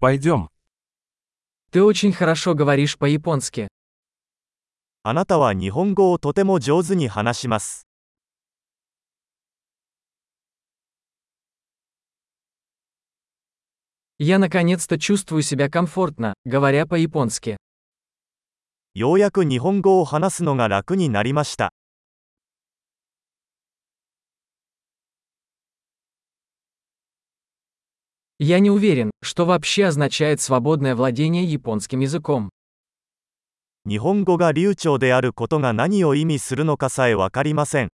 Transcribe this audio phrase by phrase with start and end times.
[0.00, 0.48] Пойдем.
[1.72, 3.66] Ты очень хорошо говоришь по-японски.
[5.02, 7.84] あなたは日本語をとても上手に話します。
[14.18, 17.56] Я наконец-то чувствую себя комфортно, говоря по-японски.
[18.94, 21.72] ようやく日本語を話すのが楽になりました。
[28.39, 32.49] Я не уверен, что вообще означает свободное владение японским языком.
[33.85, 37.89] 日本語が流暢であることが何を意味するのかさえわかりません。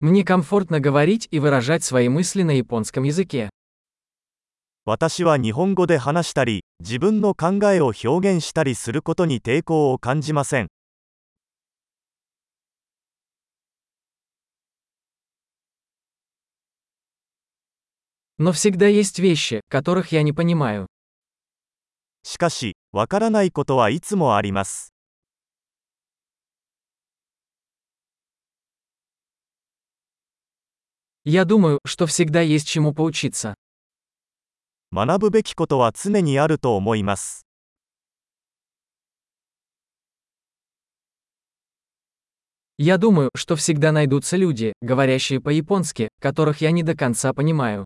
[0.00, 3.50] Мне комфортно говорить и выражать свои мысли на японском языке.
[4.84, 10.68] 私は日本語で話したり、自分の考えを表現したりすることに抵抗を感じません。
[18.38, 20.86] Но всегда есть вещи, которых я не понимаю.
[22.26, 24.94] しかし、わからないことはいつもあります。
[31.24, 33.54] Я думаю, что всегда есть чему поучиться.
[34.92, 37.44] 学ぶべきことは常にあると思います。
[42.76, 47.84] Я думаю, что всегда найдутся люди, говорящие по-японски, которых я не до конца понимаю.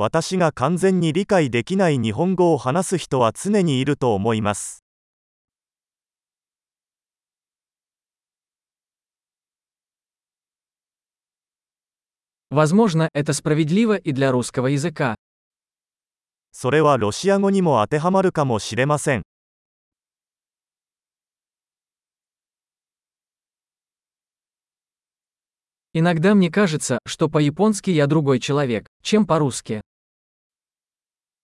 [0.00, 4.84] 私が完全に理解できない日本語を話す人は常にいると思います。
[12.50, 15.16] Возможно, это справедливо и для русского языка.
[16.52, 19.22] それはロシア語にも当てはまるかもしれません。
[25.92, 29.80] Иногда мне кажется, что по-японски я другой человек, чем по-русски.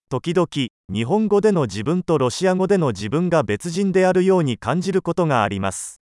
[0.09, 0.47] 時々
[0.87, 6.01] 日本語での自分とロシア語での自分が別人であるように感じることがあります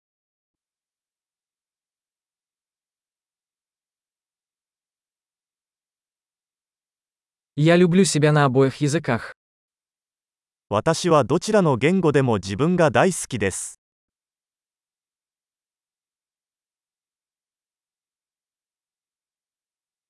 [10.69, 13.85] 私はどちらの言語でも自分が大好きです。